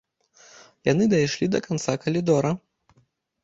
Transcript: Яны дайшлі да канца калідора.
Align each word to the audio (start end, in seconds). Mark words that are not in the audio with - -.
Яны 0.91 1.03
дайшлі 1.13 1.51
да 1.57 1.63
канца 1.67 1.97
калідора. 2.07 2.51